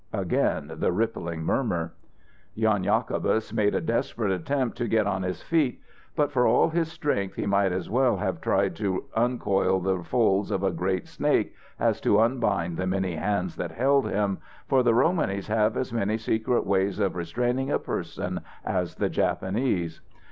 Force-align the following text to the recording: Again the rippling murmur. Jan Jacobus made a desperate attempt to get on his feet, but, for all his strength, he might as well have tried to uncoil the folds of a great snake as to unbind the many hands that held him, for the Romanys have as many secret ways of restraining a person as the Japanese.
Again 0.13 0.71
the 0.77 0.91
rippling 0.91 1.43
murmur. 1.43 1.93
Jan 2.57 2.83
Jacobus 2.83 3.53
made 3.53 3.75
a 3.75 3.79
desperate 3.81 4.31
attempt 4.31 4.75
to 4.79 4.87
get 4.87 5.05
on 5.05 5.21
his 5.21 5.43
feet, 5.43 5.79
but, 6.15 6.31
for 6.31 6.47
all 6.47 6.69
his 6.69 6.91
strength, 6.91 7.35
he 7.35 7.45
might 7.45 7.71
as 7.71 7.87
well 7.87 8.17
have 8.17 8.41
tried 8.41 8.75
to 8.77 9.03
uncoil 9.15 9.79
the 9.79 10.03
folds 10.03 10.49
of 10.49 10.63
a 10.63 10.71
great 10.71 11.07
snake 11.07 11.53
as 11.79 12.01
to 12.01 12.19
unbind 12.19 12.77
the 12.77 12.87
many 12.87 13.13
hands 13.15 13.55
that 13.57 13.73
held 13.73 14.09
him, 14.09 14.39
for 14.67 14.81
the 14.81 14.95
Romanys 14.95 15.45
have 15.49 15.77
as 15.77 15.93
many 15.93 16.17
secret 16.17 16.65
ways 16.65 16.97
of 16.97 17.15
restraining 17.15 17.69
a 17.69 17.77
person 17.77 18.39
as 18.65 18.95
the 18.95 19.07
Japanese. 19.07 20.01